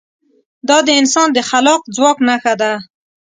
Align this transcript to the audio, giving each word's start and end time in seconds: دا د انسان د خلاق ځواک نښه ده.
دا 0.69 0.77
د 0.87 0.89
انسان 0.99 1.27
د 1.33 1.39
خلاق 1.49 1.81
ځواک 1.95 2.17
نښه 2.27 2.53
ده. 2.61 2.71